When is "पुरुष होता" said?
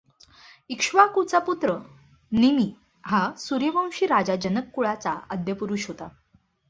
5.53-6.07